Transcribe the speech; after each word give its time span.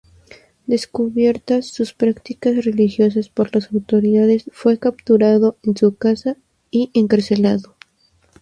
Descubiertas 0.65 1.67
sus 1.67 1.93
prácticas 1.93 2.65
religiosas 2.65 3.29
por 3.29 3.53
las 3.53 3.71
autoridades, 3.71 4.45
fue 4.51 4.79
capturado 4.79 5.59
en 5.61 5.77
su 5.77 5.95
casa 5.95 6.37
y 6.71 6.89
encarcelado. 6.95 7.75